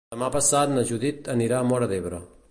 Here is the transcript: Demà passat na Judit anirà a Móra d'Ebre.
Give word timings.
Demà 0.13 0.27
passat 0.35 0.71
na 0.77 0.85
Judit 0.91 1.29
anirà 1.35 1.59
a 1.59 1.67
Móra 1.73 1.91
d'Ebre. 1.93 2.23